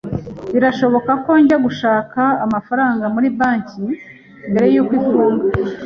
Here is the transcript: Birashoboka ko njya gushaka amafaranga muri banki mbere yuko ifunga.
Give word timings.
Birashoboka 0.53 1.11
ko 1.23 1.31
njya 1.41 1.57
gushaka 1.65 2.21
amafaranga 2.45 3.05
muri 3.13 3.27
banki 3.39 3.85
mbere 4.51 4.67
yuko 4.73 4.91
ifunga. 4.99 5.43